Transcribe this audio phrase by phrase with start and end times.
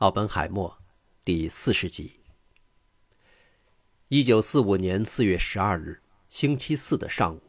[0.00, 0.76] 奥本海默，
[1.24, 2.20] 第四十集。
[4.08, 7.40] 一九四五年四月十二日，星期四的上午，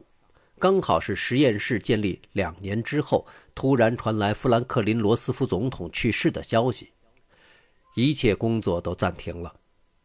[0.58, 6.94] 刚好是实验室建立两年之后，突然传来富兰克林·罗斯福总统去世的消息，
[7.94, 9.54] 一切工作都暂停了。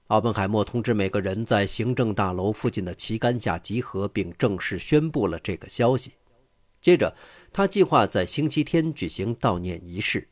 [0.07, 6.11] 奥本海默通知每个人在行政大楼附近的旗杆下集合，并正式宣布了这个消息。
[6.81, 7.15] 接着，
[7.53, 10.27] 他计划在星期天举行悼念仪式。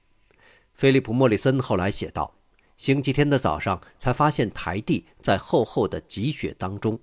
[0.82, 2.34] 菲利普·莫里森后来写道
[2.76, 7.00] ：“星期天的早上，才发现台地在厚厚的积雪当中，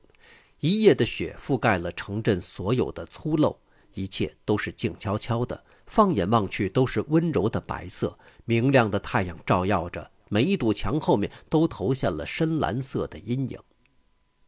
[0.59, 3.57] 一夜的雪覆盖了城镇所有的粗陋，
[3.95, 5.63] 一切都是静悄悄的。
[5.87, 8.19] 放眼望去，都是温柔的白色。
[8.47, 13.57] 明亮的太阳照耀着，每一堵墙后面都投下了深蓝色的阴影。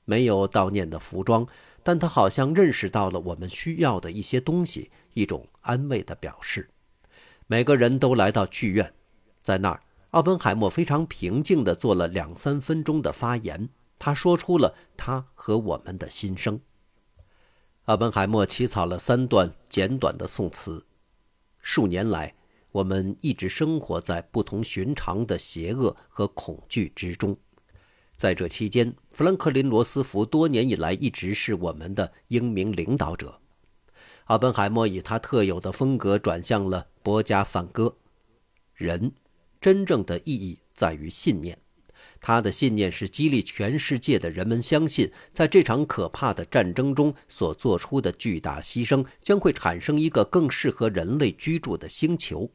[0.07, 1.47] 没有悼念的服装，
[1.85, 6.69] 但他好像认识到了我们需要的一些东西，一种安慰的表示。
[7.47, 8.93] 每个人都来到剧院。”
[9.50, 13.68] 在那儿，奥本海默非常平静地做了两三分钟的发言。
[13.98, 16.60] 他说出了他和我们的心声。
[17.87, 20.87] 奥本海默起草了三段简短的宋词。
[21.59, 22.32] 数年来，
[22.70, 27.37] 我们一直生活在不同寻常的邪恶和恐惧之中。
[28.14, 33.40] 在这期间，富兰克林·罗斯福多年以来一直是我们的英明领导者。
[34.26, 37.96] 奥本海默以他特有的风格转向了博加梵歌。
[38.74, 39.10] 人。
[39.61, 41.59] 真正的意义在于信念，
[42.19, 52.51] 他的信念是激励全世界的人们相信，在这场可怕的战争中所做出的巨大牺牲将会产生一个更适合人类居住的星球。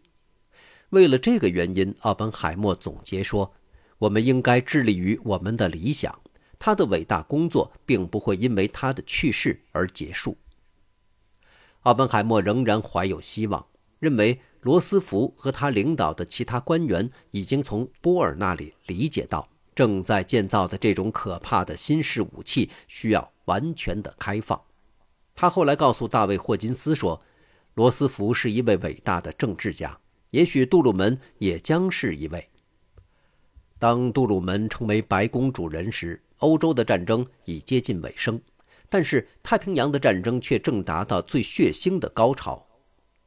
[0.89, 3.53] 为了这个原因，奥本海默总结说
[3.99, 6.19] ：“我们应该致力于我们的理想。
[6.57, 10.35] 他的伟大工作并不会因为他的去世而结束。”
[11.81, 13.63] 奥本海默仍然怀有希望，
[13.99, 14.41] 认为。
[14.65, 24.59] 罗斯福和他领导的其他官员已经从波尔那里理解到，正在建造的这种可怕的新式武器需要完全的开放。
[25.35, 27.21] 他后来告诉大卫·霍金斯说
[27.75, 29.95] ：“罗斯福是一位伟大的政治家，
[30.31, 32.49] 也许杜鲁门也将是一位。”
[33.77, 38.41] 当杜鲁门成为白宫主人时，欧洲的战争已接近尾声，
[38.89, 42.64] 但是太平洋的战争却正达到最血腥的高潮。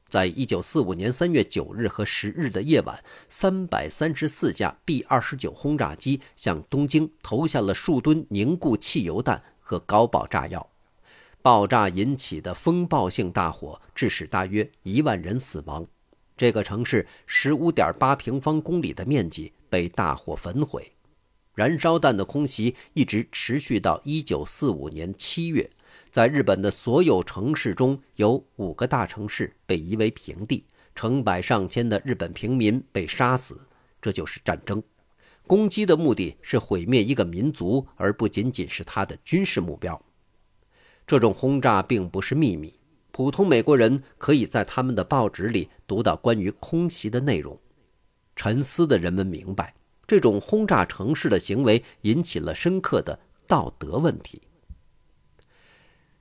[0.08, 10.66] 在一九四五年三月九日和十日的夜晚，三百三十四架 B 二十九轰炸机向东京投下了数吨凝固汽油弹和高爆炸药。
[11.42, 15.86] 爆炸引起的风暴性大火致使大约一万人死亡。
[16.38, 20.90] 这个城市十五点八平方公里的面积被大火焚毁。
[21.54, 25.68] 燃烧弹的空袭一直持续到一九四五年七月。
[26.10, 30.64] 在日本的所有城市中，有五个大城市被夷为平地，
[30.94, 33.60] 成百上千的日本平民被杀死。
[34.00, 34.82] 这就是战争。
[35.46, 40.00] 攻击的目的是毁灭一个民族，而不仅仅是他的军事目标。
[41.06, 42.78] 这种轰炸并不是秘密，
[43.10, 47.58] 普通美国人可以在他们的报纸里读到关于空袭的内容。
[48.36, 49.74] 沉思的人们明白，
[50.06, 54.42] 这种轰炸城市的行为引起了深刻的道德问题。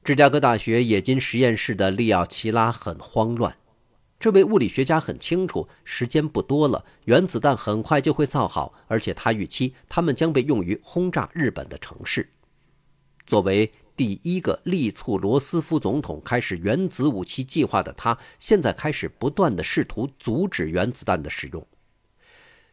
[0.07, 3.57] 芝加哥大学冶金实验室的利奥·齐拉很慌乱。
[4.17, 12.29] 这位物理学家很清楚，时间不多了，原子弹很快就会造好，而且他预期他们将被用于轰炸日本的城市。
[13.25, 21.67] 作为第一个力促罗斯福总统开始原子武器计划的他，现在开始不断的试图阻止原子弹的使用。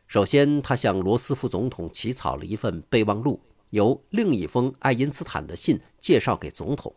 [0.07, 3.41] 首先，他向罗斯福总统起草了一份备忘录，
[3.71, 6.95] 由另一封爱因斯坦的信介绍给总统。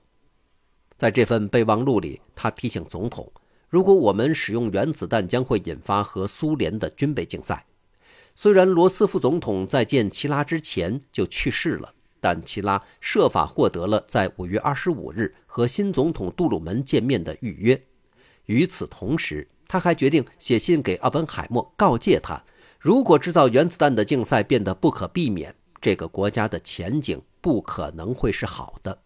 [0.97, 3.31] 在这份备忘录里，他提醒总统：
[3.69, 7.63] 如果我们使用原子弹，将会引发和苏联的军备竞赛。
[8.34, 17.79] 虽然罗斯福总统在见齐拉之前就去世了，但齐拉设法获得了在五月二十五日和新总统杜鲁门见面的预约。
[18.46, 22.44] 与此同时，他还决定写信给奥本海默，告诫他：
[22.79, 28.97] 如果制造原子弹的竞赛变得不可避免，这个国家的前景不可能会是好的。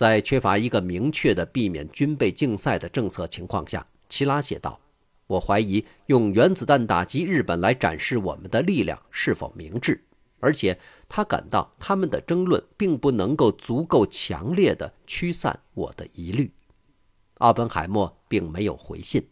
[0.00, 4.80] 在缺乏一个明确的避免军备竞赛的政策情况下，齐拉写道
[5.28, 10.02] ：“我怀疑用原子弹打击日本来展示我们的力量是否明智，
[10.38, 16.50] 而且他感到他们的争论并不能够足够强烈的驱散我的疑虑。”
[17.36, 19.28] 奥本海默并没有回信。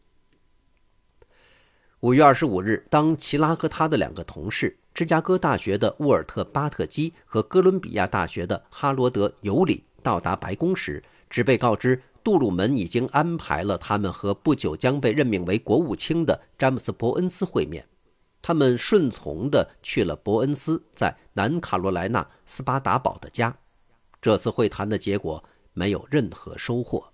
[2.01, 9.85] 五月二十五日，当齐拉和他的两个同事——芝加哥大学的沃尔特·巴特基和哥伦比亚大学的哈罗德·尤里。
[10.09, 17.87] 到达白宫时，只被告知杜鲁门已经安排了他们和不久将被任命为国务卿的詹姆斯·伯恩斯会面。
[18.41, 23.55] 他们顺从地去了伯恩斯在南卡罗来纳斯巴达堡的家。
[24.23, 25.45] 这次会谈的结果
[25.75, 27.13] 没有任何收获。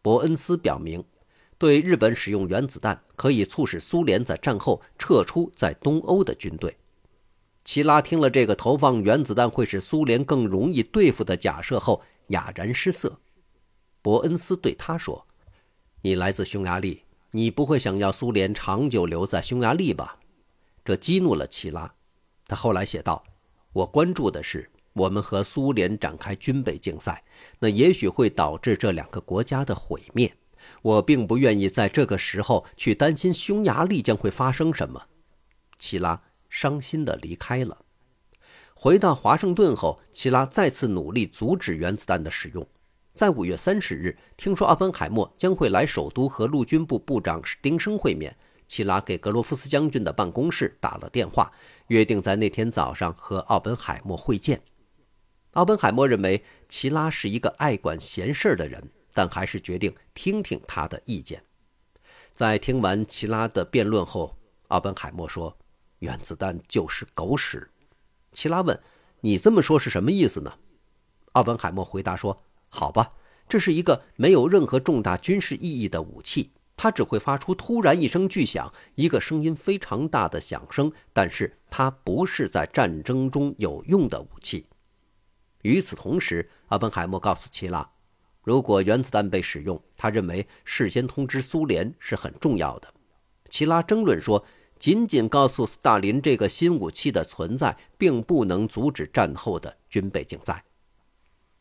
[0.00, 1.02] 伯恩斯表明，
[1.58, 6.76] 对日本使用原子弹可以促使苏联在战后撤出在东欧的军队。
[7.66, 13.18] 齐拉听了这个投放原子弹会使苏联更容易对付的假设后，哑然失色。
[14.00, 15.26] 伯恩斯对他说
[16.00, 17.02] ：“你来自匈牙利，
[17.32, 20.16] 你不会想要苏联长久留在匈牙利吧？”
[20.84, 21.92] 这激怒了齐拉。
[22.46, 23.24] 他后来写道
[23.74, 27.24] ：“我关注的是，我们和苏联展开军备竞赛，
[27.58, 30.32] 那也许会导致这两个国家的毁灭。
[30.82, 35.02] 我并不愿意在这个时候去担心匈牙利将会发生什么。”
[35.80, 36.22] 齐拉。
[36.56, 37.76] 伤心地离开了。
[38.72, 42.66] 回到华盛顿后，齐拉再次努力阻止原子弹的使用。
[43.14, 48.34] 在五月三十日，听说奥本海默将会来首都和陆军部部长史丁生会面，
[48.66, 51.52] 齐拉给格罗夫斯将军的办公室打了电话，
[51.88, 54.62] 约定在那天早上和奥本海默会见。
[55.52, 58.82] 奥本海默认为齐拉是一个爱管闲事的人，
[59.12, 61.42] 但还是决定听听他的意见。
[62.32, 64.34] 在听完齐拉的辩论后，
[64.68, 65.54] 奥本海默说。
[66.00, 67.70] 原子弹就是狗屎，
[68.30, 68.78] 齐拉问
[69.22, 70.52] ：“你这么说是什么意思呢？”
[71.32, 73.12] 奥本海默回答说：“好吧，
[73.48, 84.66] 这是一个没有任何重大军事意义的武器，它只会发出突然一声巨响，一个声音非常大的响声，但是它不是在战争中有用的武器。”
[85.62, 87.90] 与此同时，奥本海默告诉齐拉
[88.44, 92.92] ：“如果原子弹被使用，他认为事先通知苏联是很重要的。”
[93.48, 94.44] 齐拉争论说。
[94.78, 100.64] 仅仅告诉斯大林这个新武器的存在，并不能阻止战后的军备竞赛。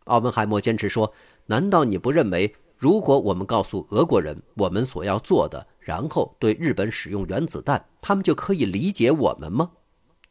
[0.06, 1.12] 奥本海默坚持说
[1.48, 9.72] ：“难道你不认为，如果我们告诉俄国人我们所要做的，然后对日本使用原子弹，他们就可以理解我们吗？”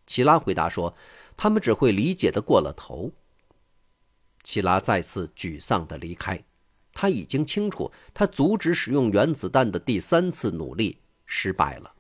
[0.07, 0.95] 齐拉回答说
[1.37, 3.11] ：“他们只会理解的过了头。”
[4.45, 6.45] 齐拉再次沮丧地离开。
[6.93, 11.94] 他已经清楚，他阻止使用原子弹的第三次努力失败了。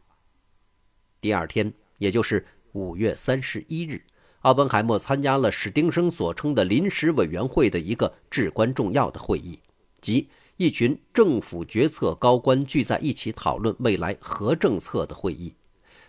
[1.24, 4.04] 第二天，也就是五月三十一日，
[4.40, 9.58] 奥本海默参加了史丁生所称的临时委员会的一个至关重要的会议，
[10.02, 10.28] 即
[10.58, 15.54] 一群政府决策高官聚在一起讨论未来核政策的会议。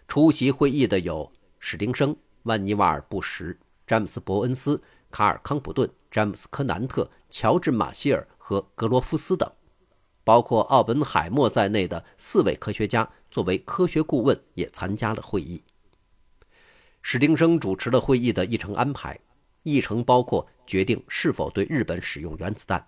[0.06, 2.14] 出席会议的有史丁生、
[2.44, 3.58] 万尼瓦尔·布什、
[3.88, 9.50] 詹姆斯·伯恩斯、卡尔·康普顿、詹姆斯·科南特、乔治·马歇尔和格罗夫斯等。
[10.26, 15.64] 包括奥本海默在内的四位科学家作为科学顾问也参加了会议。
[17.02, 19.18] 史丁生主持了会议的议程安排，
[19.62, 22.88] 议程包括决定是否对日本使用原子弹，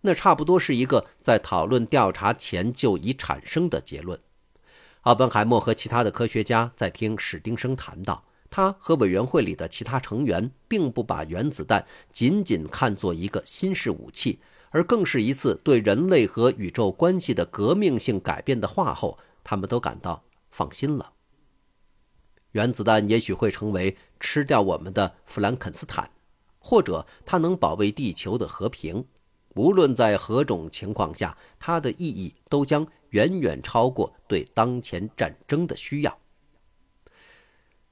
[0.00, 4.18] 那差不多是一个在讨论调查前就已产生的结论。
[5.02, 14.38] 奥本海默和其他的科学家在听史丁生谈到，他和委员会里的其他成员并不把原子弹仅仅看作一个新式武器。
[14.72, 21.12] 而更是一次对人类和宇宙关系的革命性改变的话后，他们都感到放心了。
[22.52, 26.10] 原子弹也许会成为吃掉我们的弗兰肯斯坦，
[26.58, 29.04] 或者它能保卫地球的和平。
[29.54, 36.18] 无论在何种情况下，它的意义都将远远超过对当前战争的需要。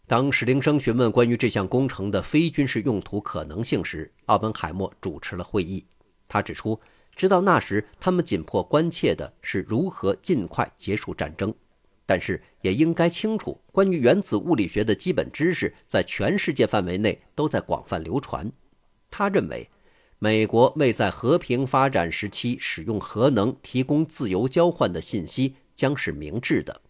[0.06, 5.84] 当史丁生询问关于这项工程的非军事用途可能性时，奥本海默主持了会议。
[6.30, 6.80] 他指出，
[7.16, 11.52] 直到那时，他们紧迫关切的是如何尽快结束战争，
[12.06, 18.50] 但是也应该清楚，关于原子物理学的基本知识在全世界范围内都在广泛流传。
[19.10, 19.68] 他认为，
[20.20, 26.80] 美国为在和平发展时期使用核能提供自由交换的信息将是明智的。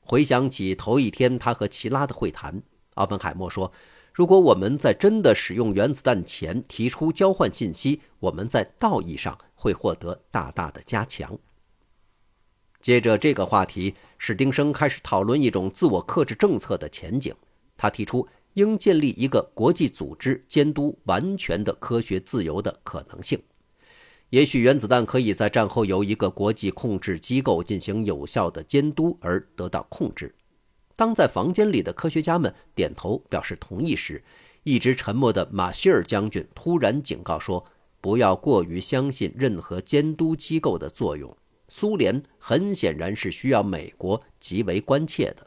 [0.00, 2.62] 回想起头一天他和齐拉的会谈，
[2.94, 3.72] 奥本海默说。
[4.18, 11.38] 如果我们在真的使用原子弹前提出交换信息，我们在道义上会获得大大的加强。
[12.80, 17.32] 接着这个话题，史丁生开始讨论一种自我克制政策的前景。
[17.76, 23.40] 他提出应建立一个国际组织监督完全的科学自由的可能性。
[24.30, 30.34] 也许原子弹可以在战后由一个国际控制机构进行有效的监督而得到控制。
[30.98, 34.20] 当在房间里的科学家们点头表示同意时，
[34.64, 37.64] 一直沉默的马歇尔将军突然警告说
[38.02, 41.36] ：“不要过于相信任何监督机构的作用。
[41.68, 45.46] 苏联很显然是需要美国极为关切的。”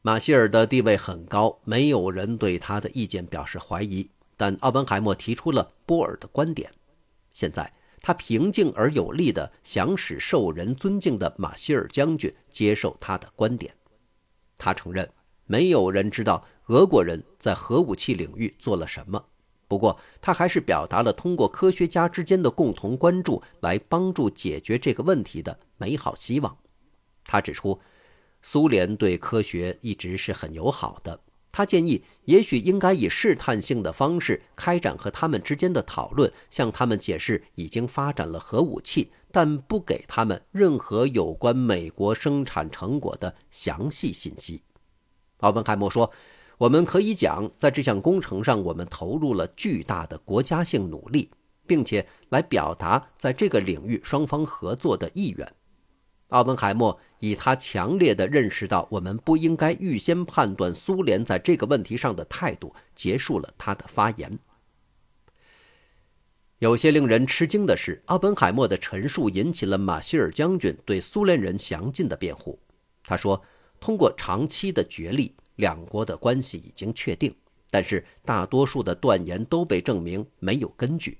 [0.00, 4.08] 马歇尔的地位很高，没有人对他的意见表示怀疑。
[4.38, 6.72] 但奥本海默提出了波尔的观点。
[7.34, 7.70] 现在，
[8.00, 13.74] 他平静而有力地想使受人尊敬的马歇尔将军接受他的观点。
[14.56, 15.08] 他承认，
[15.46, 19.24] 没有人知道俄国人在核武器领域做了什么。
[19.68, 26.56] 不过，他还是表达了通过科学家之间的共同关注来帮助解决这个问题的美好希望。
[27.24, 27.78] 他指出，
[28.40, 31.20] 苏联对科学一直是很友好的。
[31.58, 44.62] 他建议，也许应该以试探性的方式开展和他们之间的讨论，向他们解释已经发展了核武器，但不给他们任何有关美国生产成果的详细信息。
[45.38, 46.08] 奥本海默说。
[46.58, 51.30] 我们可以讲，在这项工程上，我们投入了巨大的国家性努力，
[51.68, 55.52] 并且来表达在这个领域双方合作的意愿。
[56.30, 64.38] 奥本海默以他强烈的认识到我们不应该预先判断苏联在这个问题上的态度，结束了他的发言。
[66.58, 72.58] 有些令人吃惊的是，奥本海默的陈述引起了马歇尔将军对苏联人详尽的辩护。
[73.04, 73.40] 他说
[73.78, 77.34] ：“通过长期的角力。”两国的关系已经确定，
[77.68, 81.18] 但是大多数的断言都被证明没有根据。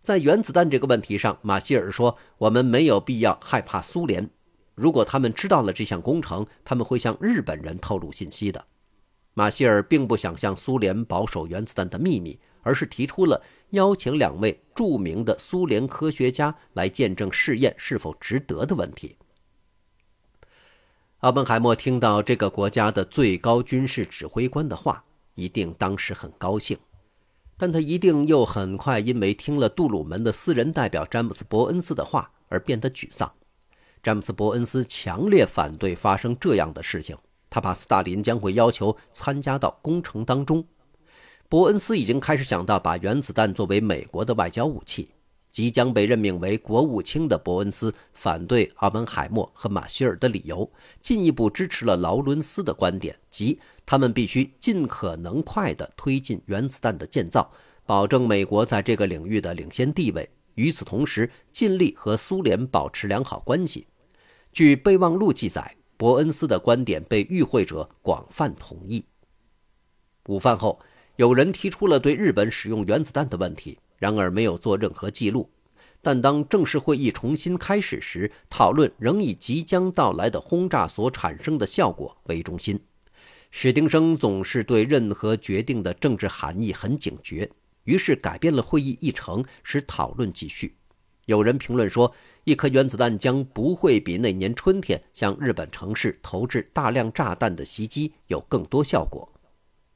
[0.00, 4.30] 在原子弹这个问题上，马歇尔说：“我们没有必要害怕苏联。
[4.80, 8.64] 如果他们知道了这项工程，他们会向日本人透露信息的。”
[9.34, 19.16] 马歇尔并不想向苏联保守原子弹的秘密，而是提出了邀请两位著名的苏联科学家来见证试验是否值得的问题。
[21.18, 26.76] 奥本海默听到这个国家的最高军事指挥官的话，一定当时很高兴，
[27.56, 33.30] 但他一定又很快因为听了杜鲁门的私人代表詹姆斯·伯恩斯的话而变得沮丧。
[34.02, 37.16] 詹姆斯·伯恩斯强烈反对发生这样的事情，
[37.50, 40.64] 他怕斯大林将会要求参加到工程当中。
[41.48, 45.10] 伯恩斯已经开始想到把原子弹作为美国的外交武器。
[45.52, 57.50] 即将被任命为国务卿的伯恩斯反对奥本海默和马歇尔的理由，进一步支持了劳伦斯的观点，即他们必须尽可能快地推进原子弹的建造，
[57.84, 60.30] 保证美国在这个领域的领先地位。
[60.54, 63.88] 与此同时，尽力和苏联保持良好关系。
[64.52, 69.04] 据备忘录记载，伯恩斯的观点被与会者广泛同意。
[70.26, 70.80] 午饭后，
[71.16, 73.78] 有人提出了对日本使用原子弹的问题。
[74.00, 75.50] 然而没有做任何记录，
[76.00, 82.80] 但当正式会议重新开始时，讨论仍以即将到来的轰炸所产生的效果为中心。
[83.50, 87.50] 史丁生总是对任何决定的政治含义很警觉，
[87.84, 90.74] 于是改变了会议议程，使讨论继续。
[91.30, 99.28] 有人评论说，一颗原子弹将不会比那年春天向日本城市投掷大量炸弹的袭击有更多效果。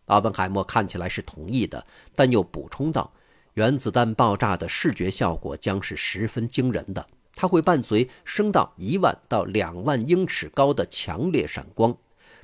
[0.05, 3.12] 奥本海默看起来是同意的，但又补充道。
[3.55, 11.97] 原子弹爆炸的视觉效果将是十分惊人的，它会伴随升到一万到两万英尺高的强烈闪光。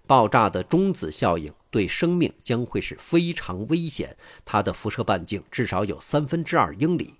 [0.08, 7.14] 爆炸的中子效应对生命将会是非常危险，它的辐射半径至少有三分之二英里。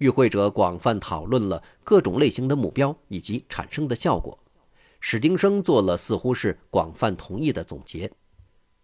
[0.00, 4.38] 与会者广泛讨论了各种类型的目标以及产生的效果。
[4.98, 8.10] 史丁生做了似乎是广泛同意的总结：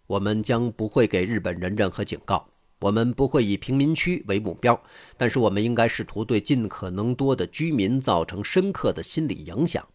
[0.07, 2.49] 我们将不会给日本人任何警告。
[2.81, 4.79] 我们不会以平民区为目标，
[5.17, 9.87] 但是我们应该试图对尽可能多的居民造成深刻的心理影响。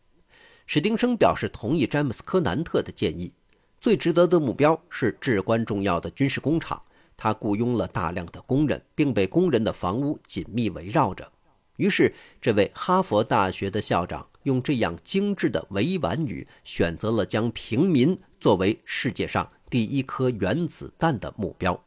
[0.66, 3.32] 史丁生表示同意詹姆斯·科南特的建议。
[3.80, 6.80] 最值得的目标是至关重要的军事工厂，
[7.24, 11.32] 他雇佣了大量的工人，并被工人的房屋紧密围绕着。
[11.76, 12.12] 于是，
[12.42, 21.80] 这位哈佛大学的校长用这样精致的委婉语，选择了将平民作为世界上第一颗原子弹的目标。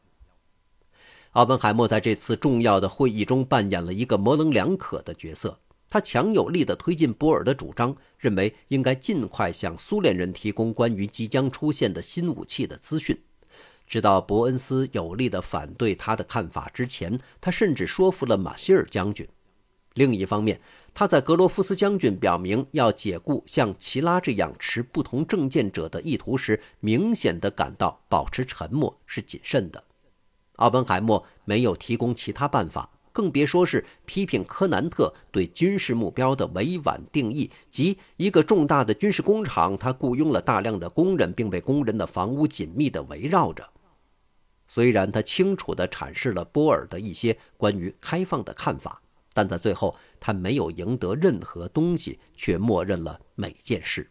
[1.33, 5.59] 奥本海默在这次重要的会议中扮演了一个模棱两可的角色。
[5.89, 13.21] 他强有力地推进波尔的主张，认为应该尽快向苏联人提供关于即将出现的新武器的资讯。
[13.87, 19.29] 直到伯恩斯有力地反对他的看法之前，他甚至说服了马歇尔将军。
[19.95, 20.61] 另一方面，
[20.93, 29.85] 他在格罗夫斯将军表明要解雇像齐拉这样持不同政见者的意图时，明显的感到保持沉默是谨慎的。
[30.57, 43.65] 奥本海默没有提供其他办法，更别说是批评科南特对军事目标的委婉定义，即一个重大的军事工厂，他雇佣了大量的工人，并被工人的房屋紧密地围绕着。
[44.67, 49.01] 虽然他清楚地阐释了波尔的一些关于开放的看法，
[49.33, 54.11] 但在最后他没有赢得任何东西，却默认了每件事。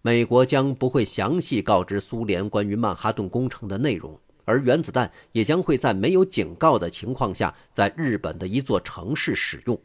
[0.00, 4.18] 美国将不会详细告知苏联关于曼哈顿工程的内容。
[4.44, 9.80] 而原子弹也将会在没有警告的情况下，在日本的一座城市使用。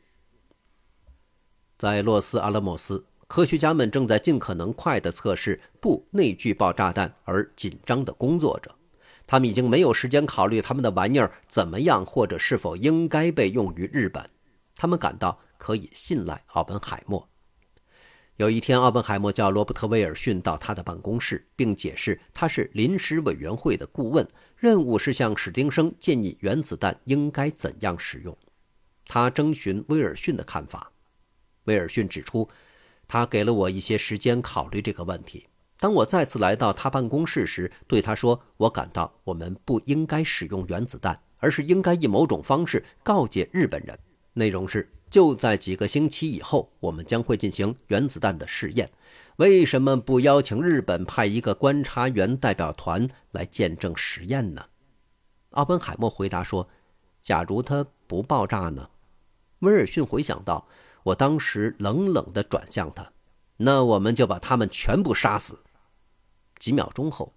[1.78, 8.74] 在洛斯阿拉莫斯，科学家们正在尽可能快地测试不内聚爆炸弹，而紧张地工作着。
[9.28, 14.28] 他们已经没有时间考虑他们的玩意儿怎么样，或者是否应该被用于日本。
[14.76, 17.28] 他们感到可以信赖奥本海默。
[18.38, 28.38] 有一天，奥本海默叫罗伯特·威尔逊到他的办公室，并解释他是临时委员会的顾问，任务是向史丁生建议原子弹应该怎样使用。
[29.08, 30.92] 他征询威尔逊的看法。
[31.64, 32.48] 威尔逊指出，
[33.08, 35.48] 他给了我一些时间考虑这个问题。
[35.80, 43.98] 当我再次来到他办公室时，对他说：“我感到我们不应该使用原子弹，而是应该以某种方式告诫日本人。
[44.34, 48.92] 内容是：就在几个星期以后，我们将会进行原子弹的试验。
[49.38, 54.66] 为什么不邀请日本派一个观察员代表团来见证实验呢？”
[55.52, 56.68] 奥本海默回答说
[57.22, 58.90] ：“假如它不爆炸呢？”
[59.60, 60.68] 威尔逊回想到，
[61.04, 63.12] 我当时冷冷地转向他
[63.58, 65.58] ：“那我们就把他们全部杀死。”
[66.60, 67.34] 几秒钟后，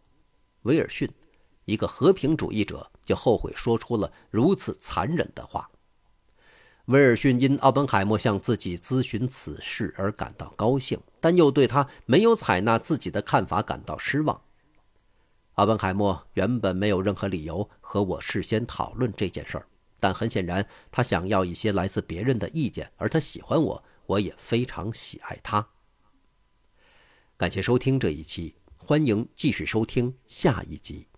[0.63, 1.09] 威尔逊，
[1.67, 5.71] 一个和平主义者，就后悔说出了如此残忍的话。
[6.91, 14.43] 威尔逊因奥本海默向自己咨询此事而感到高兴，但又对他没有采纳自己的看法感到失望。
[15.53, 19.67] 奥本海默原本没有任何理由和我事先讨论这件事儿，
[20.01, 25.65] 但很显然，他想要一些来自别人的意见，而他喜欢我，我也非常喜爱他。
[27.37, 28.57] 感谢收听这一期。
[28.77, 31.10] 欢迎继续收听下一集。